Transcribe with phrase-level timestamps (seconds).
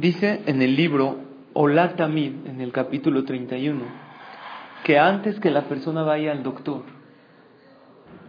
[0.00, 1.18] Dice en el libro
[1.52, 3.82] Olatamid, en el capítulo 31,
[4.84, 6.82] que antes que la persona vaya al doctor,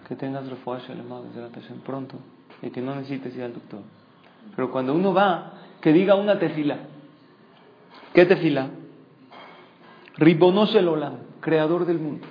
[0.07, 0.91] que tengas refuerzo
[1.85, 2.17] pronto
[2.61, 3.79] y que no necesites ir al doctor.
[4.57, 6.79] Pero cuando uno va, que diga una tefila.
[8.13, 8.67] ¿Qué tefila?
[10.17, 12.27] Ribonos el Olam, creador del mundo.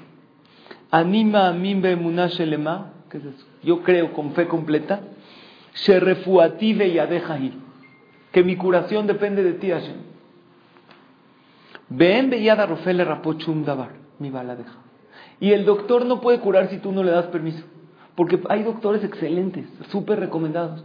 [0.91, 1.75] Anima a mí
[2.45, 3.47] lema, que es eso?
[3.63, 5.01] Yo creo con fe completa.
[5.73, 7.72] Se refuative y adejahi.
[8.33, 9.97] Que mi curación depende de ti, Hashem.
[11.89, 14.79] Ven beyada rofele rapochum dabar, mi bala deja.
[15.41, 17.63] Y el doctor no puede curar si tú no le das permiso.
[18.15, 20.85] Porque hay doctores excelentes, súper recomendados.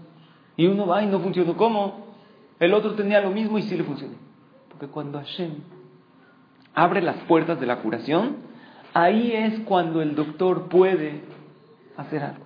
[0.55, 1.53] Y uno va y no funciona.
[1.53, 2.07] ¿Cómo?
[2.59, 4.15] El otro tenía lo mismo y sí le funcionó.
[4.69, 5.51] Porque cuando Hashem
[6.73, 8.37] abre las puertas de la curación,
[8.93, 11.21] ahí es cuando el doctor puede
[11.95, 12.45] hacer algo.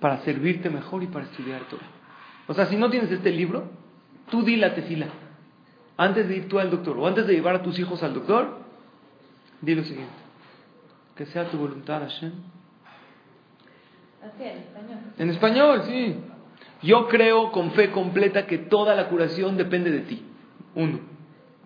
[0.00, 1.80] para servirte mejor y para estudiar todo.
[2.48, 3.70] O sea, si no tienes este libro,
[4.30, 5.06] tú di la tefila.
[5.96, 8.58] Antes de ir tú al doctor o antes de llevar a tus hijos al doctor,
[9.60, 10.14] di lo siguiente.
[11.14, 12.32] Que sea tu voluntad, Hashem.
[14.22, 14.98] Así, en español.
[15.18, 16.16] En español, sí.
[16.82, 20.22] Yo creo con fe completa que toda la curación depende de ti.
[20.74, 21.00] Uno.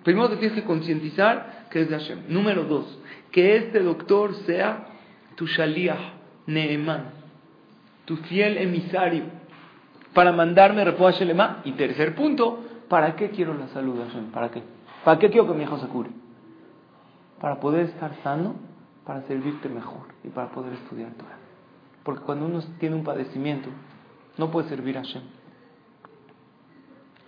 [0.03, 2.25] Primero te tienes que concientizar que es de Hashem.
[2.29, 2.99] Número dos,
[3.31, 4.89] que este doctor sea
[5.37, 6.15] tu shaliah,
[6.47, 7.24] Neeman,
[8.05, 9.25] tu fiel emisario,
[10.13, 11.63] para mandarme refuah Shelema.
[11.65, 14.31] Y tercer punto, ¿para qué quiero la salud Hashem?
[14.31, 14.63] ¿Para qué?
[15.05, 16.11] ¿Para qué quiero que mi hijo se cure?
[17.41, 18.55] Para poder estar sano,
[19.05, 21.39] para servirte mejor y para poder estudiar Torah.
[22.03, 23.69] Porque cuando uno tiene un padecimiento,
[24.39, 25.23] no puede servir a Hashem.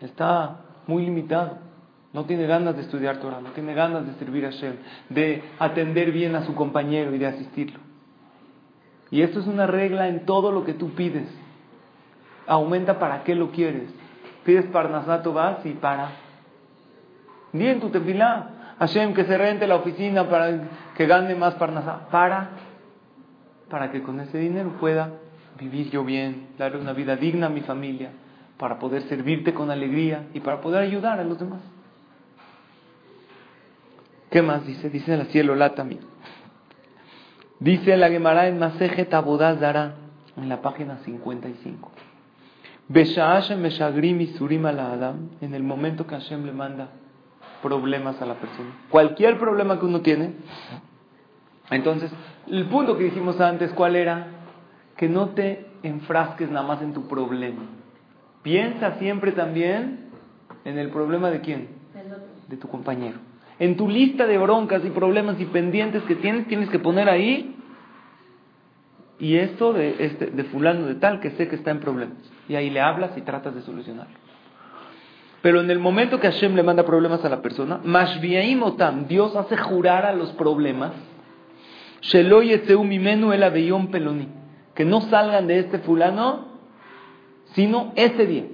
[0.01, 1.59] Está muy limitado.
[2.13, 4.77] No tiene ganas de estudiar Torah, no tiene ganas de servir a Hashem,
[5.11, 7.81] de atender bien a su compañero y de asistirlo.
[9.11, 11.29] Y esto es una regla en todo lo que tú pides.
[12.47, 13.89] Aumenta para qué lo quieres.
[14.45, 16.11] Pides Parnasato vas y para.
[17.53, 22.09] Di en tu tefilá, Hashem, que se rente la oficina para que gane más Parnasá.
[22.11, 22.51] Para,
[23.71, 25.11] para que con ese dinero pueda
[25.59, 28.11] vivir yo bien, darle una vida digna a mi familia,
[28.59, 31.61] para poder servirte con alegría y para poder ayudar a los demás.
[34.31, 34.91] ¿Qué más dice?
[34.91, 36.16] Dice el cielo la también.
[37.59, 39.95] Dice la Gemara en Masejet Abodaz Dara,
[40.37, 41.91] en la página 55.
[44.93, 46.89] Adam, en el momento que Hashem le manda
[47.63, 48.69] problemas a la persona.
[48.91, 50.35] Cualquier problema que uno tiene.
[51.71, 52.13] Entonces,
[52.47, 54.29] el punto que dijimos antes, ¿cuál era?
[54.97, 57.63] Que no te enfrasques nada más en tu problema.
[58.43, 60.11] Piensa siempre también
[60.65, 61.69] en el problema de quién?
[62.49, 63.19] De tu compañero.
[63.59, 67.57] En tu lista de broncas y problemas y pendientes que tienes, tienes que poner ahí.
[69.19, 72.19] Y esto de, este, de fulano de tal que sé que está en problemas.
[72.49, 74.15] Y ahí le hablas y tratas de solucionarlo.
[75.41, 79.57] Pero en el momento que Hashem le manda problemas a la persona, Mashviaimotam, Dios hace
[79.57, 80.93] jurar a los problemas,
[83.91, 84.29] Peloni,
[84.75, 86.49] que no salgan de este fulano,
[87.55, 88.45] sino ese día.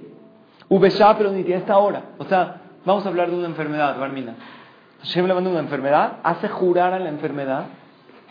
[0.69, 2.11] Ubeshah Peloni, a esta hora.
[2.19, 4.35] O sea, vamos a hablar de una enfermedad, Barmina.
[5.03, 7.65] Hashem le manda una enfermedad, hace jurar a la enfermedad.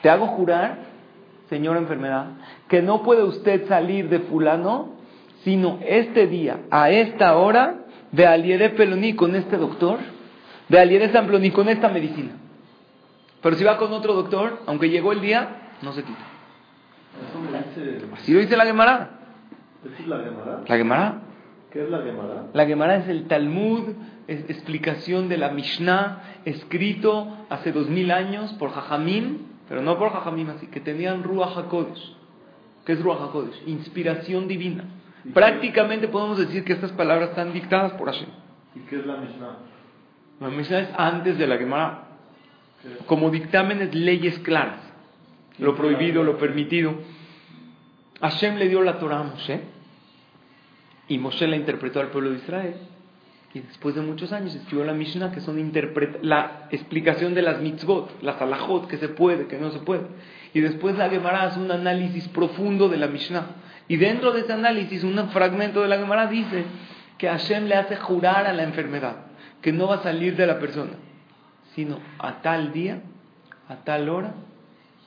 [0.00, 0.78] Te hago jurar,
[1.50, 2.27] señora enfermedad,
[2.69, 4.91] que no puede usted salir de fulano,
[5.44, 7.77] sino este día, a esta hora,
[8.11, 9.99] de Aliere Peloní con este doctor,
[10.69, 12.32] de Aliere Samploni con esta medicina.
[13.43, 15.49] Pero si va con otro doctor, aunque llegó el día,
[15.82, 16.21] no se quita.
[18.15, 19.11] Así lo dice la Gemara.
[19.84, 20.62] es la Gemara?
[20.66, 21.15] La Gemara.
[21.71, 22.44] ¿Qué es la Gemara?
[22.53, 23.94] La Gemara es el Talmud,
[24.28, 29.38] explicación de la Mishnah, escrito hace dos mil años por Jajamim,
[29.69, 32.17] pero no por Jajamim así, que tenían Ruach HaKodesh.
[32.85, 33.62] ¿Qué es Ruach HaKodesh?
[33.67, 34.85] Inspiración divina.
[35.35, 38.29] Prácticamente podemos decir que estas palabras están dictadas por Hashem.
[38.75, 39.58] ¿Y qué es la Mishnah?
[40.41, 42.08] La Mishnah es antes de la Gemara.
[43.06, 44.81] Como dictámenes, leyes claras.
[45.58, 46.94] Lo prohibido, lo permitido.
[48.20, 49.61] Hashem le dio la Torah a Moshe
[51.08, 52.75] y Moshe la interpretó al pueblo de Israel.
[53.54, 55.72] Y después de muchos años escribió la Mishnah, que son
[56.22, 60.06] la explicación de las mitzvot, las alajot, que se puede, que no se puede.
[60.54, 63.46] Y después la Gemara hace un análisis profundo de la Mishnah.
[63.88, 66.64] Y dentro de ese análisis, un fragmento de la Gemara dice
[67.19, 69.16] que Hashem le hace jurar a la enfermedad.
[69.60, 70.94] que no va a salir de la persona,
[71.76, 73.00] sino a tal día,
[73.69, 74.34] a tal hora,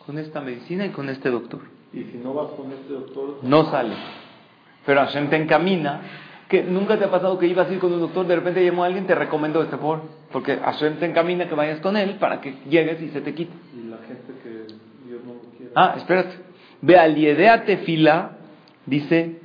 [0.05, 1.61] con esta medicina y con este doctor.
[1.91, 3.95] Y si no vas con este doctor, No sale.
[4.85, 6.01] Pero Hashem te encamina.
[6.49, 8.83] Que nunca te ha pasado que ibas a ir con un doctor, de repente llamó
[8.83, 10.01] a alguien, te recomendó este por.
[10.31, 13.53] Porque Hashem te encamina que vayas con él para que llegues y se te quite.
[13.73, 14.49] y la gente que
[15.07, 15.71] Dios no quiere.
[15.75, 16.35] Ah, espérate.
[16.81, 18.37] Ve al Yedea Tefila,
[18.85, 19.39] dice,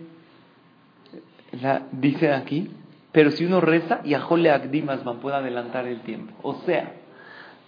[1.52, 2.70] la, dice aquí,
[3.12, 6.34] pero si uno reza, y a Jole Agdimas man puede adelantar el tiempo.
[6.42, 6.92] O sea,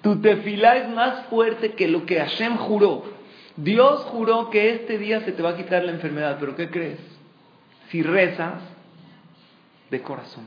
[0.02, 3.04] tu tefila es más fuerte que lo que Hashem juró.
[3.56, 6.98] Dios juró que este día se te va a quitar la enfermedad, pero ¿qué crees?
[7.88, 8.62] Si rezas
[9.92, 10.46] de corazón,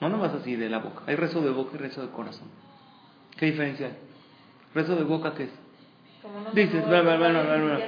[0.00, 2.48] no nomás así de la boca, hay rezo de boca y rezo de corazón.
[3.36, 3.96] ¿Qué diferencia hay?
[4.74, 5.50] Rezo de boca, ¿qué es?
[6.20, 7.78] Como no Dices, bla, bla, bla.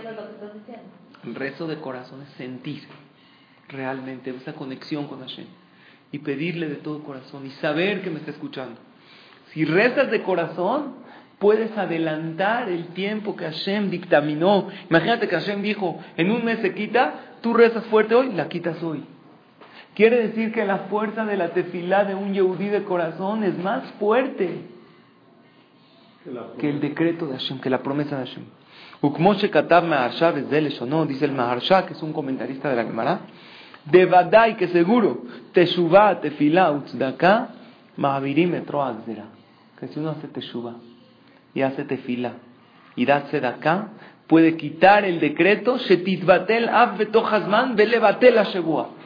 [1.25, 2.85] El rezo de corazón es sentir
[3.69, 5.47] realmente esa conexión con Hashem
[6.13, 8.79] y pedirle de todo corazón y saber que me está escuchando.
[9.53, 10.95] Si rezas de corazón,
[11.41, 14.69] puedes adelantar el tiempo que Hashem dictaminó.
[14.89, 18.81] Imagínate que Hashem dijo, en un mes se quita, tú rezas fuerte hoy, la quitas
[18.83, 19.05] hoy.
[19.95, 23.85] Quiere decir que la fuerza de la tefilá de un yehudí de corazón es más
[23.99, 24.63] fuerte
[26.59, 28.45] Que el decreto de Hashem, que la promesa de Hashem.
[29.03, 33.21] Ukmoshe Katab Maharsha desde no dice el Maharsha, que es un comentarista de la Gemara,
[33.85, 37.49] de Badai, que seguro, Teshuvah, Tefilá, Utzdaka,
[37.97, 39.25] Mahavirim Etroazera.
[39.79, 40.77] Que si uno hace Teshuvah
[41.53, 42.35] y hace Tefilá
[42.95, 43.89] y da Tzedakah,
[44.29, 49.02] puede quitar el decreto, Shetitbatel Av Betochazman, Velebatel Ashebua.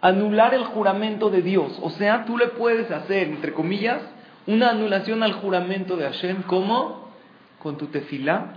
[0.00, 1.78] Anular el juramento de Dios.
[1.82, 4.00] O sea, tú le puedes hacer, entre comillas,
[4.46, 7.10] una anulación al juramento de Hashem, ¿cómo?
[7.58, 8.54] Con tu tefilá,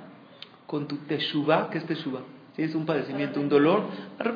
[0.66, 2.22] con tu teshuvah, ¿qué es teshuvah?
[2.56, 3.84] Si es un padecimiento, un dolor,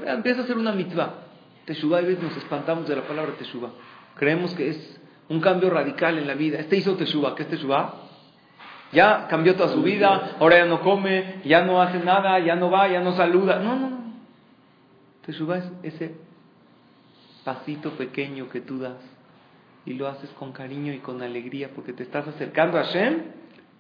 [0.05, 1.13] empieza a ser una mitzvah.
[1.65, 3.69] Teshuvah, a veces nos espantamos de la palabra teshuvah.
[4.15, 6.59] Creemos que es un cambio radical en la vida.
[6.59, 7.93] Este hizo teshuvah, ¿qué es teshuvah?
[8.91, 12.71] Ya cambió toda su vida, ahora ya no come, ya no hace nada, ya no
[12.71, 13.59] va, ya no saluda.
[13.59, 13.97] No, no, no.
[15.25, 16.26] Teshuvah es ese
[17.47, 18.97] pasito pequeño que tú das
[19.85, 23.21] y lo haces con cariño y con alegría porque te estás acercando a Hashem,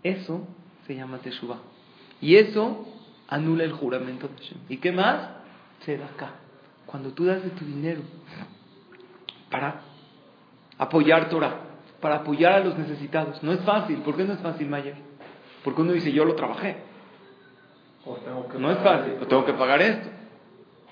[0.03, 0.47] eso
[0.85, 1.57] se llama Teshuvah.
[2.21, 2.87] Y eso
[3.27, 4.57] anula el juramento de Hashem.
[4.69, 5.31] ¿Y qué más?
[6.15, 6.35] acá
[6.85, 8.03] Cuando tú das de tu dinero
[9.51, 9.81] para
[10.77, 11.59] apoyar Torah,
[11.99, 13.43] para apoyar a los necesitados.
[13.43, 13.97] No es fácil.
[13.97, 14.95] ¿Por qué no es fácil, Mayer?
[15.65, 16.77] Porque uno dice, yo lo trabajé.
[18.57, 20.16] No es fácil, tengo que pagar esto.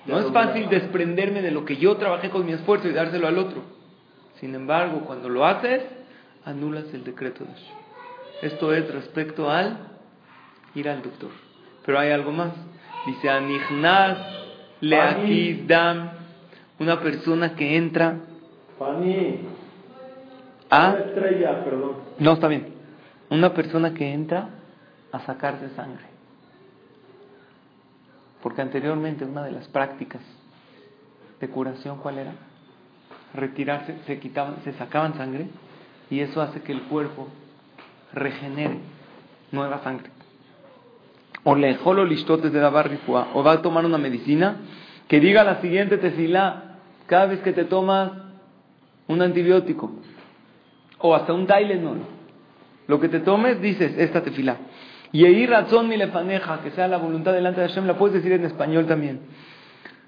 [0.06, 3.38] No es fácil desprenderme de lo que yo trabajé con mi esfuerzo y dárselo al
[3.38, 3.62] otro.
[4.40, 5.82] Sin embargo, cuando lo haces,
[6.44, 7.76] anulas el decreto de Hashem.
[8.42, 9.78] Esto es respecto al
[10.74, 11.30] ir al doctor.
[11.84, 12.52] Pero hay algo más.
[13.06, 14.18] Dice Anichnas
[14.80, 16.10] Leakidam,
[16.78, 18.16] una persona que entra
[20.70, 20.88] a...
[20.90, 21.92] una estrella, perdón.
[22.18, 22.74] No, está bien.
[23.30, 24.50] Una persona que entra
[25.12, 26.15] a sacarse sangre.
[28.46, 30.22] Porque anteriormente una de las prácticas
[31.40, 32.32] de curación, ¿cuál era?
[33.34, 35.48] Retirarse, se quitaban, se sacaban sangre
[36.10, 37.26] y eso hace que el cuerpo
[38.12, 38.78] regenere
[39.50, 40.10] nueva sangre.
[41.42, 44.58] O le dejó los listotes de la barricua, o va a tomar una medicina
[45.08, 46.76] que diga la siguiente tefilá
[47.06, 48.12] cada vez que te tomas
[49.08, 49.90] un antibiótico
[50.98, 51.98] o hasta un Tylenol.
[52.86, 54.56] Lo que te tomes, dices esta tefilá.
[55.12, 58.32] Y ahí razón mi lefaneja, que sea la voluntad delante de Hashem, la puedes decir
[58.32, 59.20] en español también.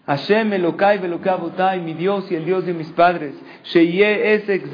[0.08, 3.34] Hashem Elokai Velokai mi Dios y el Dios de mis padres.
[3.64, 4.72] Sheye esek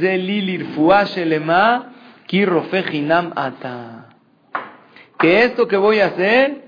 [2.27, 2.47] ki
[3.35, 4.07] ata.
[5.19, 6.63] Que esto que voy a hacer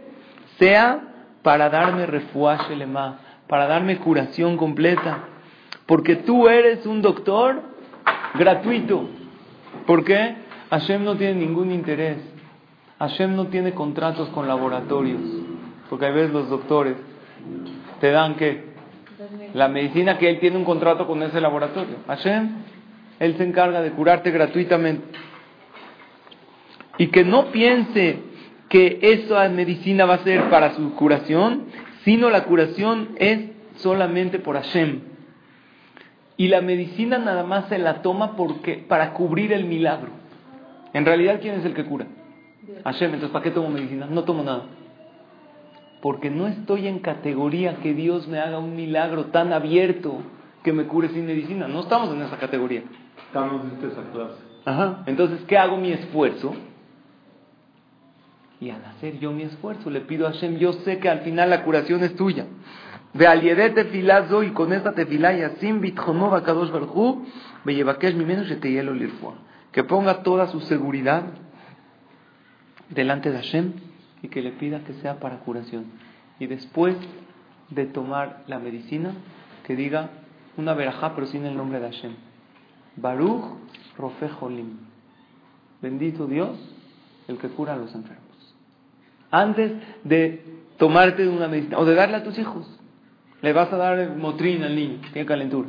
[0.59, 1.01] sea
[1.43, 5.29] para darme refuah shelema, para darme curación completa.
[5.87, 7.63] Porque tú eres un doctor
[8.35, 9.09] gratuito.
[9.87, 10.35] ¿Por qué?
[10.71, 12.19] Hashem no tiene ningún interés.
[12.99, 15.21] Hashem no tiene contratos con laboratorios.
[15.91, 16.97] Porque a veces los doctores
[18.01, 18.65] te dan que
[19.55, 21.97] la medicina que él tiene un contrato con ese laboratorio.
[22.07, 22.51] Hashem,
[23.19, 25.19] él se encarga de curarte gratuitamente.
[26.99, 28.21] Y que no piense
[28.69, 31.65] que esa medicina va a ser para su curación,
[32.05, 35.01] sino la curación es solamente por Hashem.
[36.39, 40.09] Y la medicina nada más se la toma porque, para cubrir el milagro.
[40.93, 42.07] En realidad, ¿quién es el que cura?
[42.85, 44.07] Hashem, entonces ¿para qué tomo medicina?
[44.07, 44.65] No tomo nada.
[46.03, 50.19] Porque no estoy en categoría que Dios me haga un milagro tan abierto
[50.63, 51.69] que me cure sin medicina.
[51.69, 52.83] No estamos en esa categoría.
[53.27, 54.35] Estamos en esa clase.
[54.65, 55.03] Ajá.
[55.07, 56.55] Entonces, ¿qué hago mi esfuerzo?
[58.61, 61.51] Y al hacer yo mi esfuerzo, le pido a Hashem, yo sé que al final
[61.51, 62.47] la curación es tuya.
[63.13, 63.41] Ve al
[63.75, 67.25] tefilazo y con esta tefilá y asim bitjonov akadosh barhu,
[67.65, 68.93] me llevakesh mi menos te hielo
[69.73, 71.25] que ponga toda su seguridad
[72.91, 73.73] delante de Hashem
[74.23, 75.85] y que le pida que sea para curación.
[76.39, 76.97] Y después
[77.71, 79.13] de tomar la medicina,
[79.65, 80.11] que diga
[80.57, 82.13] una verajá, pero sin el nombre de Hashem.
[82.97, 83.45] Baruch
[83.99, 84.79] Rofe Jolim.
[85.83, 86.57] Bendito Dios,
[87.29, 88.25] el que cura a los enfermos.
[89.31, 89.73] Antes
[90.05, 90.45] de
[90.79, 92.67] tomarte una medicina o de darle a tus hijos,
[93.43, 95.69] le vas a dar motrín al niño, tiene calentura.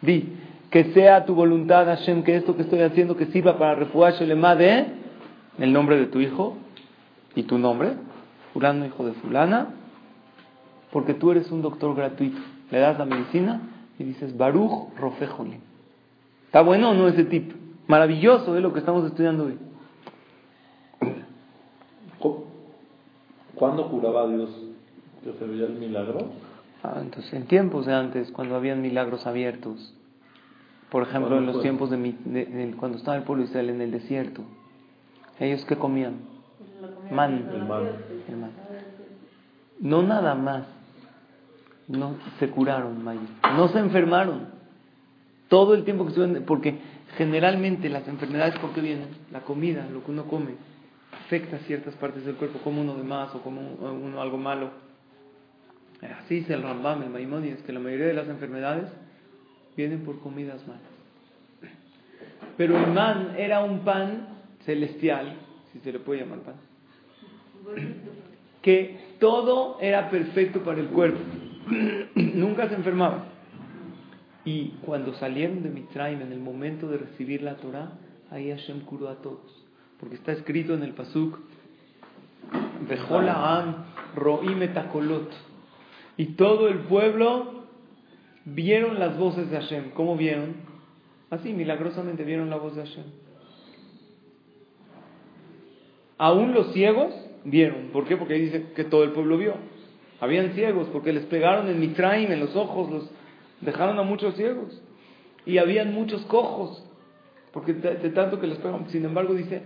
[0.00, 0.36] Di,
[0.70, 4.30] que sea tu voluntad, Hashem, que esto que estoy haciendo que sirva para refugiarse el
[4.30, 5.01] de
[5.58, 6.56] el nombre de tu hijo
[7.34, 7.94] y tu nombre,
[8.52, 9.68] fulano hijo de fulana,
[10.90, 12.38] porque tú eres un doctor gratuito.
[12.70, 13.60] Le das la medicina
[13.98, 15.58] y dices, Baruch Rofejoli.
[16.46, 17.52] ¿Está bueno o no ese tip?
[17.86, 19.58] Maravilloso es lo que estamos estudiando hoy.
[23.54, 24.50] ¿Cuándo curaba Dios
[25.22, 26.30] que se veía el milagro?
[26.82, 29.94] Ah, entonces, en tiempos de antes, cuando habían milagros abiertos,
[30.90, 34.42] por ejemplo, en los tiempos de, de, cuando estaba el pueblo Israel en el desierto,
[35.40, 36.14] ellos qué comían?
[37.10, 37.48] Man.
[37.52, 37.88] El man.
[38.28, 38.50] El man.
[39.80, 40.64] No nada más,
[41.88, 43.20] no se curaron, Maya.
[43.56, 44.46] no se enfermaron.
[45.48, 46.78] Todo el tiempo que estuvieron, porque
[47.16, 49.08] generalmente las enfermedades, ¿por qué vienen?
[49.32, 50.52] La comida, lo que uno come,
[51.24, 54.70] afecta ciertas partes del cuerpo, como uno de más o como uno algo malo.
[56.24, 58.88] Así dice el Rambam, el Maimonides, que la mayoría de las enfermedades
[59.76, 60.82] vienen por comidas malas.
[62.56, 64.31] Pero el man era un pan
[64.64, 65.36] celestial,
[65.72, 66.54] si se le puede llamar pan,
[68.60, 71.20] que todo era perfecto para el cuerpo,
[72.14, 73.26] nunca se enfermaba.
[74.44, 77.92] Y cuando salieron de Mitraim, en el momento de recibir la Torah,
[78.30, 79.64] ahí Hashem curó a todos.
[80.00, 81.38] Porque está escrito en el Pasuk,
[83.28, 83.84] Am
[84.16, 85.30] Roim etakolot.
[86.16, 87.62] Y todo el pueblo
[88.44, 89.90] vieron las voces de Hashem.
[89.90, 90.56] ¿Cómo vieron?
[91.30, 93.04] Así, milagrosamente vieron la voz de Hashem.
[96.18, 97.12] Aún los ciegos
[97.44, 97.88] vieron.
[97.92, 98.16] ¿Por qué?
[98.16, 99.54] Porque dice que todo el pueblo vio.
[100.20, 103.10] Habían ciegos porque les pegaron en Mitraim, en los ojos, los
[103.60, 104.80] dejaron a muchos ciegos.
[105.44, 106.84] Y habían muchos cojos,
[107.52, 108.88] porque de, tanto que les pegaron.
[108.90, 109.62] Sin embargo, dice,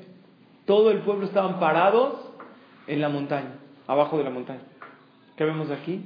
[0.64, 2.30] todo el pueblo estaban parados
[2.86, 4.62] en la montaña, abajo de la montaña.
[5.36, 6.02] ¿Qué vemos aquí?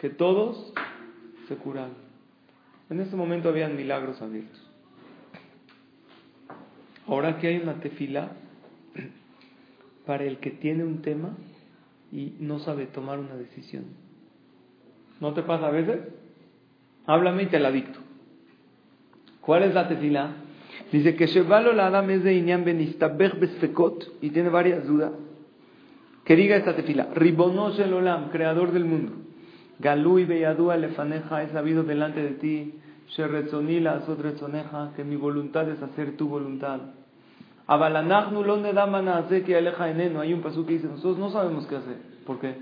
[0.00, 0.72] Que todos
[1.46, 1.94] se curaron.
[2.90, 4.60] En ese momento habían milagros abiertos.
[7.06, 8.32] Ahora que hay una tefila,
[10.08, 11.36] para el que tiene un tema
[12.10, 13.84] y no sabe tomar una decisión.
[15.20, 15.98] ¿No te pasa a veces?
[17.04, 17.98] Háblame y te la dicto.
[19.42, 20.30] ¿Cuál es la tefila?
[20.92, 25.12] Dice que Shevalo la Adam es de Inyan Benistabech Besfekot y tiene varias dudas.
[26.24, 29.12] Que diga esta tefila: Ribonos el Olam, creador del mundo.
[29.78, 32.74] Galú y Beyadúa Lefaneja, he sabido delante de ti.
[33.08, 36.80] Sherretzonila Azotretzoneja, que mi voluntad es hacer tu voluntad.
[37.68, 37.92] Hay
[40.32, 41.98] un paso que dice, nosotros no sabemos qué hacer.
[42.24, 42.56] ¿Por qué?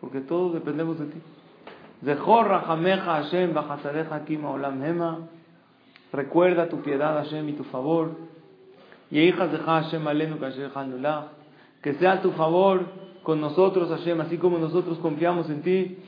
[0.00, 1.18] Porque todos dependemos de ti.
[6.12, 8.10] Recuerda tu piedad, Hashem, y tu favor.
[11.80, 12.80] Que sea tu favor
[13.22, 15.98] con nosotros, Hashem, así como nosotros confiamos en ti.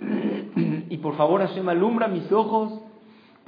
[0.90, 2.87] Y por favor, Hashem, alumbra mis ojos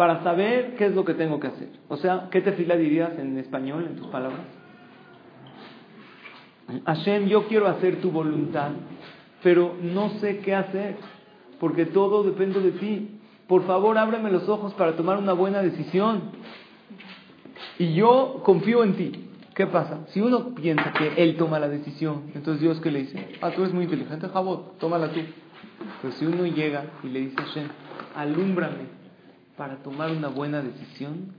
[0.00, 1.68] para saber qué es lo que tengo que hacer.
[1.88, 4.40] O sea, ¿qué te fila dirías en español, en tus palabras?
[6.86, 8.70] Hashem, yo quiero hacer tu voluntad,
[9.42, 10.96] pero no sé qué hacer,
[11.58, 13.20] porque todo depende de ti.
[13.46, 16.30] Por favor, ábreme los ojos para tomar una buena decisión.
[17.78, 19.28] Y yo confío en ti.
[19.54, 20.06] ¿Qué pasa?
[20.14, 23.32] Si uno piensa que él toma la decisión, entonces Dios qué le dice?
[23.42, 25.20] Ah, tú eres muy inteligente, Jabot, tómala tú.
[26.00, 27.68] Pero si uno llega y le dice a Hashem,
[28.16, 28.99] alúmbrame,
[29.60, 31.34] para tomar una buena decisión,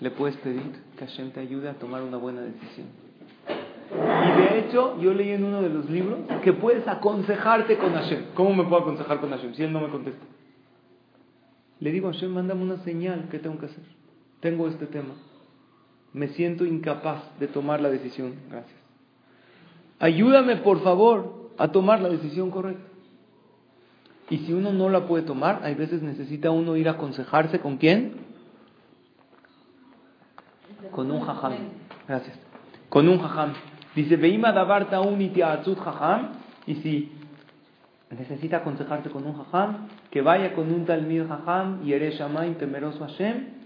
[0.00, 0.62] le puedes pedir
[0.96, 2.86] que Hashem te ayude a tomar una buena decisión.
[3.90, 8.28] Y de hecho, yo leí en uno de los libros que puedes aconsejarte con Hashem.
[8.32, 10.24] ¿Cómo me puedo aconsejar con Hashem si él no me contesta?
[11.80, 13.84] Le digo a Hashem, mándame una señal que tengo que hacer.
[14.40, 15.12] Tengo este tema.
[16.14, 18.32] Me siento incapaz de tomar la decisión.
[18.48, 18.80] Gracias.
[19.98, 22.87] Ayúdame, por favor, a tomar la decisión correcta.
[24.30, 27.78] Y si uno no la puede tomar, hay veces necesita uno ir a aconsejarse con
[27.78, 28.12] quién?
[30.90, 31.54] Con un jajam.
[32.06, 32.38] Gracias.
[32.88, 33.54] Con un jajam.
[33.94, 36.32] Dice, Veima dabarta jajam.
[36.66, 37.12] Y si
[38.10, 43.56] necesita aconsejarse con un jajam, que vaya con un talmid jajam y shamayim temeroso Hashem.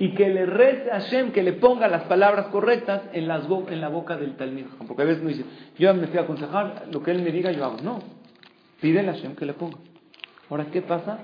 [0.00, 3.80] Y que le rece a Hashem, que le ponga las palabras correctas en, las en
[3.80, 4.88] la boca del talmid jajam.
[4.88, 5.44] Porque a veces uno dice,
[5.78, 7.78] yo me fui a aconsejar, lo que él me diga yo hago.
[7.82, 8.00] No.
[8.80, 9.78] Pídele a Hashem que le ponga.
[10.50, 11.18] Ahora, ¿qué pasa?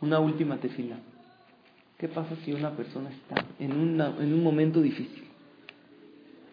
[0.00, 0.96] Una última tefila.
[1.98, 5.24] ¿Qué pasa si una persona está en, una, en un momento difícil?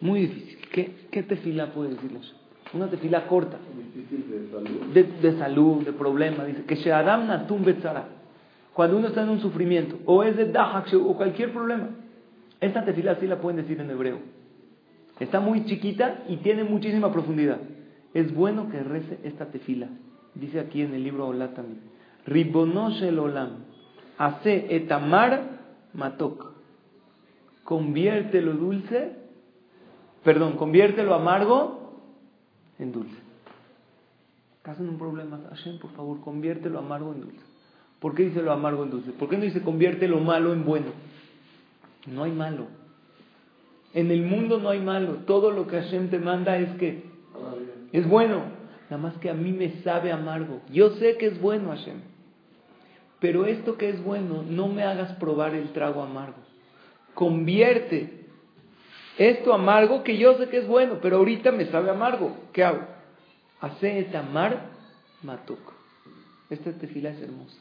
[0.00, 0.58] Muy difícil.
[0.72, 2.20] ¿Qué, qué tefila puede decirle
[2.72, 3.58] Una tefila corta.
[3.76, 4.92] Difícil de salud.
[4.94, 6.44] De, de salud, de problema.
[6.44, 8.06] Dice que Sheadam Natum Betzara.
[8.72, 11.88] Cuando uno está en un sufrimiento, o es de Dahak, o cualquier problema.
[12.60, 14.18] Esta tefila sí la pueden decir en hebreo.
[15.18, 17.58] Está muy chiquita y tiene muchísima profundidad.
[18.14, 19.88] Es bueno que rece esta tefila.
[20.34, 21.80] Dice aquí en el libro Olat también.
[22.26, 23.64] Ribonosh el olam.
[24.18, 25.60] Hace etamar
[25.94, 26.52] matok.
[27.64, 29.16] Convierte lo dulce,
[30.24, 31.94] perdón, convierte lo amargo
[32.78, 33.16] en dulce.
[34.56, 37.40] Estás en un problema, Hashem, por favor, convierte lo amargo en dulce.
[38.00, 39.12] ¿Por qué dice lo amargo en dulce?
[39.12, 40.86] ¿Por qué no dice convierte lo malo en bueno?
[42.06, 42.66] No hay malo.
[43.92, 45.18] En el mundo no hay malo.
[45.26, 47.04] Todo lo que Hashem te manda es que
[47.92, 48.59] es bueno.
[48.90, 50.60] Nada más que a mí me sabe amargo.
[50.72, 52.00] Yo sé que es bueno Hashem.
[53.20, 56.38] Pero esto que es bueno, no me hagas probar el trago amargo.
[57.14, 58.20] Convierte
[59.16, 62.36] esto amargo que yo sé que es bueno, pero ahorita me sabe amargo.
[62.52, 62.80] ¿Qué hago?
[63.60, 64.70] Hace amar
[65.22, 65.60] matuk.
[66.48, 67.58] Esta tefila es hermosa.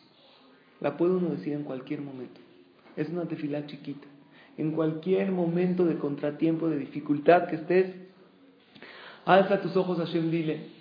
[0.79, 2.39] La puede uno decir en cualquier momento.
[2.95, 4.07] Es una tefila chiquita.
[4.57, 7.93] En cualquier momento de contratiempo, de dificultad que estés,
[9.25, 10.78] alza tus ojos a Hashem, dile,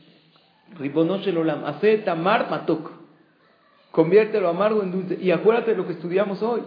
[0.77, 2.91] Ribonosh el Olam, hace tamar matuk.
[3.91, 5.19] Convierte lo amargo en dulce.
[5.21, 6.63] Y acuérdate de lo que estudiamos hoy,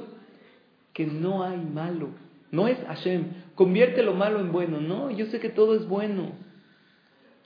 [0.93, 2.09] que no hay malo.
[2.51, 4.81] No es Hashem, convierte lo malo en bueno.
[4.81, 6.31] No, yo sé que todo es bueno.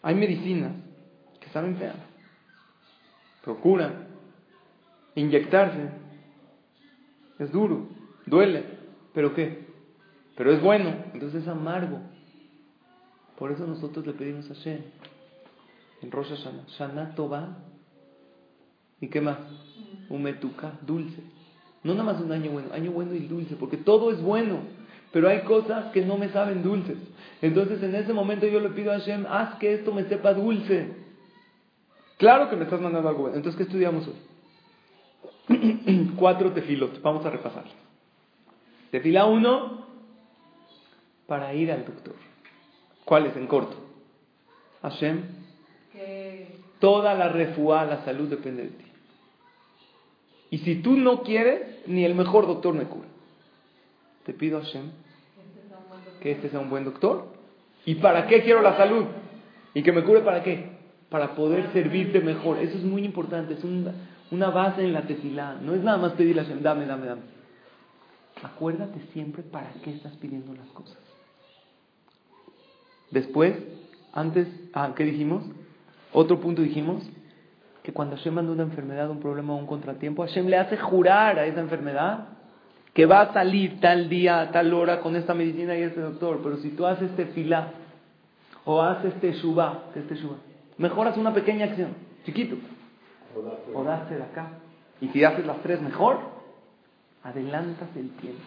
[0.02, 0.74] Hay medicinas
[1.40, 1.96] que saben fea.
[3.44, 4.08] Procura
[5.14, 5.90] inyectarse.
[7.40, 7.88] Es duro,
[8.26, 8.64] duele.
[9.14, 9.66] ¿Pero qué?
[10.36, 12.00] Pero es bueno, entonces es amargo.
[13.38, 14.82] Por eso nosotros le pedimos a Hashem
[16.02, 16.34] en Rosh
[16.78, 17.58] Shana Tova.
[19.02, 19.38] ¿Y qué más?
[20.10, 21.22] Umetuka, dulce.
[21.84, 24.60] No nada más un año bueno, año bueno y dulce, porque todo es bueno,
[25.12, 26.98] pero hay cosas que no me saben dulces.
[27.41, 30.96] Entonces en ese momento yo le pido a Hashem, haz que esto me sepa dulce.
[32.17, 33.36] Claro que me estás mandando algo bueno.
[33.36, 34.15] Entonces, ¿qué estudiamos hoy?
[36.17, 37.65] Cuatro tefilot, vamos a repasar.
[38.89, 39.86] Tefila uno,
[41.28, 42.15] para ir al doctor.
[43.04, 43.76] ¿Cuál es en corto?
[44.82, 45.24] Hashem,
[46.80, 48.86] toda la refuá, la salud depende de ti.
[50.52, 53.08] Y si tú no quieres, ni el mejor doctor me cura.
[54.26, 54.91] Te pido a Hashem
[56.21, 57.28] que este sea un buen doctor.
[57.86, 59.06] ¿Y para qué quiero la salud?
[59.74, 60.71] ¿Y que me cure para qué?
[61.10, 62.58] Para poder servirte mejor.
[62.58, 63.54] Eso es muy importante.
[63.54, 63.63] Es
[64.32, 65.56] una, base en la tefilá.
[65.62, 67.21] No es nada más pedirle a Hashem, dame, dame, dame.
[68.41, 70.98] Acuérdate siempre para qué estás pidiendo las cosas.
[73.12, 73.56] Después,
[74.13, 75.43] antes, ah, ¿qué dijimos?
[76.17, 77.04] Otro punto dijimos,
[77.84, 81.38] que cuando Hashem manda una enfermedad, un problema o un contratiempo, Hashem le hace jurar
[81.38, 82.30] a esa enfermedad
[82.93, 86.39] que va a salir tal día, tal hora con esta medicina y este doctor.
[86.41, 87.73] Pero si tú haces este filá
[88.63, 90.38] o haces este shubá, este shubá,
[90.78, 91.89] mejoras una pequeña acción,
[92.25, 92.56] chiquito,
[93.73, 94.51] o de acá.
[95.01, 96.19] Y si haces las tres mejor,
[97.23, 98.41] adelantas el tiempo.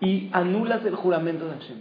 [0.00, 1.78] Y anulas el juramento de Hashem.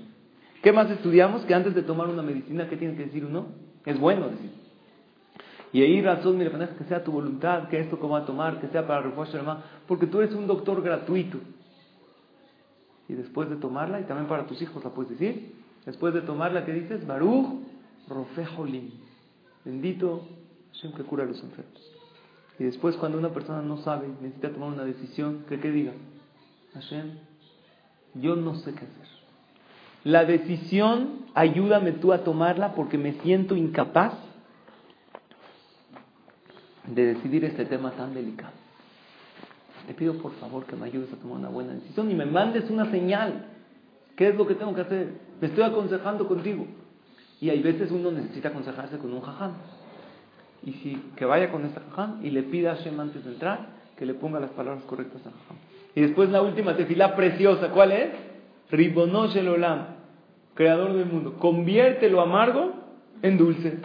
[0.61, 1.45] ¿Qué más estudiamos?
[1.45, 3.67] Que antes de tomar una medicina, ¿qué tiene que decir uno?
[3.85, 4.51] Es bueno decir.
[5.71, 8.87] Y ahí razón, que sea tu voluntad, que esto como va a tomar, que sea
[8.87, 9.37] para refuerzo
[9.87, 11.37] porque tú eres un doctor gratuito.
[13.07, 15.53] Y después de tomarla, y también para tus hijos la puedes decir,
[15.85, 17.05] después de tomarla, ¿qué dices?
[17.05, 17.47] Baruch
[18.07, 18.91] Rofejolim.
[19.63, 20.27] Bendito
[20.73, 21.91] Hashem que cura a los enfermos.
[22.57, 25.93] Y después cuando una persona no sabe, necesita tomar una decisión, que qué diga?
[26.73, 27.11] Hashem,
[28.15, 29.07] yo no sé qué hacer.
[30.03, 34.13] La decisión, ayúdame tú a tomarla porque me siento incapaz
[36.85, 38.51] de decidir este tema tan delicado.
[39.87, 42.69] Te pido por favor que me ayudes a tomar una buena decisión y me mandes
[42.69, 43.45] una señal.
[44.17, 45.13] ¿Qué es lo que tengo que hacer?
[45.39, 46.67] Me estoy aconsejando contigo.
[47.39, 49.53] Y hay veces uno necesita aconsejarse con un jaján.
[50.63, 53.79] Y si que vaya con este jaján y le pida a Hashem antes de entrar
[53.97, 55.57] que le ponga las palabras correctas al jaján.
[55.95, 58.09] Y después la última tefila preciosa, ¿cuál es?
[58.71, 59.98] Ribonosh el Olam,
[60.59, 61.37] creador del mundo.
[61.39, 62.73] Convierte lo amargo
[63.21, 63.77] en dulce.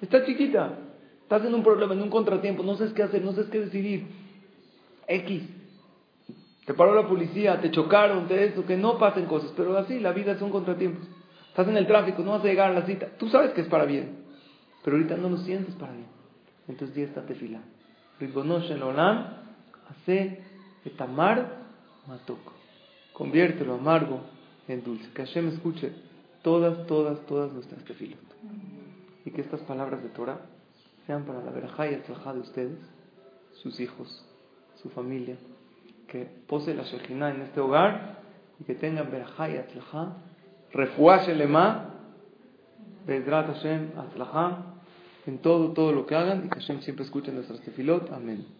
[0.00, 0.78] Está chiquita.
[1.22, 4.06] Estás en un problema, en un contratiempo, no sabes qué hacer, no sabes qué decidir.
[5.08, 5.42] X.
[6.64, 10.12] Te paró la policía, te chocaron, te esto, que no pasen cosas, pero así, la
[10.12, 11.08] vida son contratiempos.
[11.48, 13.08] Estás en el tráfico, no vas a llegar a la cita.
[13.18, 14.26] Tú sabes que es para bien,
[14.84, 16.06] pero ahorita no lo sientes para bien.
[16.68, 17.62] Entonces ya está tefila.
[18.20, 19.26] Ribonosh el Olam,
[19.88, 20.40] hace
[20.84, 21.64] etamar
[22.06, 22.38] matok.
[23.12, 24.20] Convierte lo amargo
[24.72, 25.08] en dulce.
[25.12, 25.92] Que Hashem escuche
[26.42, 28.18] todas, todas, todas nuestras tefilot.
[29.24, 30.40] Y que estas palabras de Torah
[31.06, 32.78] sean para la verajá y de ustedes,
[33.62, 34.24] sus hijos,
[34.82, 35.36] su familia,
[36.08, 38.20] que pose la Shekhinah en este hogar
[38.58, 40.16] y que tengan Berajá y Atzlajá,
[41.26, 41.94] Shelema,
[43.06, 44.64] Bedrat Hashem, Atzlajá,
[45.26, 48.10] en todo, todo lo que hagan y que Hashem siempre escuche nuestras tefilot.
[48.12, 48.59] Amén.